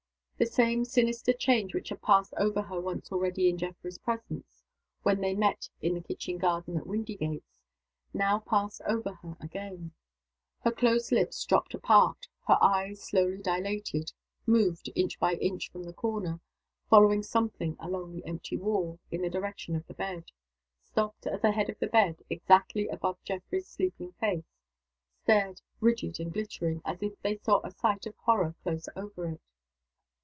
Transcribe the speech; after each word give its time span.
The 0.43 0.47
same 0.47 0.85
sinister 0.85 1.33
change 1.33 1.75
which 1.75 1.89
had 1.89 2.01
passed 2.01 2.33
over 2.35 2.63
her 2.63 2.81
once 2.81 3.11
already 3.11 3.47
in 3.47 3.59
Geoffrey's 3.59 3.99
presence, 3.99 4.63
when 5.03 5.21
they 5.21 5.35
met 5.35 5.69
in 5.83 5.93
the 5.93 6.01
kitchen 6.01 6.39
garden 6.39 6.77
at 6.77 6.87
Windygates, 6.87 7.59
now 8.11 8.39
passed 8.39 8.81
over 8.87 9.13
her 9.21 9.37
again. 9.39 9.91
Her 10.63 10.71
closed 10.71 11.11
lips 11.11 11.45
dropped 11.45 11.75
apart. 11.75 12.25
Her 12.47 12.57
eyes 12.59 13.03
slowly 13.03 13.37
dilated 13.37 14.13
moved, 14.47 14.89
inch 14.95 15.19
by 15.19 15.35
inch 15.35 15.69
from 15.71 15.83
the 15.83 15.93
corner, 15.93 16.39
following 16.89 17.21
something 17.21 17.77
along 17.79 18.11
the 18.11 18.25
empty 18.25 18.57
wall, 18.57 18.99
in 19.11 19.21
the 19.21 19.29
direction 19.29 19.75
of 19.75 19.85
the 19.85 19.93
bed 19.93 20.31
stopped 20.83 21.27
at 21.27 21.43
the 21.43 21.51
head 21.51 21.69
of 21.69 21.77
the 21.77 21.85
bed, 21.85 22.23
exactly 22.31 22.87
above 22.87 23.21
Geoffrey's 23.23 23.67
sleeping 23.67 24.13
face 24.13 24.57
stared, 25.21 25.61
rigid 25.79 26.19
and 26.19 26.33
glittering, 26.33 26.81
as 26.83 27.03
if 27.03 27.13
they 27.21 27.35
saw 27.37 27.61
a 27.63 27.69
sight 27.69 28.07
of 28.07 28.15
horror 28.17 28.55
close 28.63 28.89
over 28.95 29.27
it. 29.27 29.41